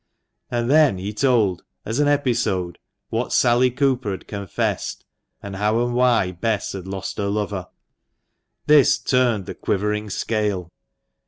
And 0.49 0.67
then 0.67 0.97
he 0.97 1.13
told, 1.13 1.61
as 1.85 1.99
an 1.99 2.07
episode, 2.07 2.79
what 3.09 3.31
Sally 3.31 3.69
Cooper 3.69 4.09
had 4.09 4.27
confessed, 4.27 5.05
and 5.43 5.57
how 5.57 5.79
and 5.85 5.93
why 5.93 6.31
Bess 6.31 6.71
had 6.73 6.87
lost 6.87 7.19
her 7.19 7.27
lover. 7.27 7.67
76 8.65 8.65
THE 8.67 8.73
MANCHESTER 8.73 8.73
MAN. 8.73 8.79
This 8.79 8.97
turned 9.37 9.45
the 9.45 9.53
quivering 9.61 10.09
scale. 10.09 10.71